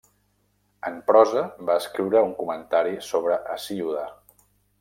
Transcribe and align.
En 0.89 0.95
prosa 1.11 1.43
va 1.69 1.77
escriure 1.83 2.25
un 2.31 2.35
comentari 2.41 2.97
sobre 3.13 3.41
Hesíode. 3.57 4.09